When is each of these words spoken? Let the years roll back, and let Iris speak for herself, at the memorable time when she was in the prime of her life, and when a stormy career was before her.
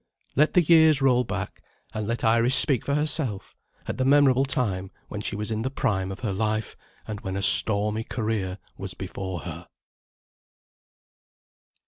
Let 0.35 0.53
the 0.53 0.63
years 0.63 0.99
roll 0.99 1.23
back, 1.23 1.61
and 1.93 2.07
let 2.07 2.23
Iris 2.23 2.55
speak 2.55 2.85
for 2.85 2.95
herself, 2.95 3.53
at 3.87 3.97
the 3.99 4.03
memorable 4.03 4.45
time 4.45 4.89
when 5.09 5.21
she 5.21 5.35
was 5.35 5.51
in 5.51 5.61
the 5.61 5.69
prime 5.69 6.11
of 6.11 6.21
her 6.21 6.33
life, 6.33 6.75
and 7.07 7.21
when 7.21 7.35
a 7.37 7.43
stormy 7.43 8.03
career 8.03 8.57
was 8.79 8.95
before 8.95 9.41
her. 9.41 9.67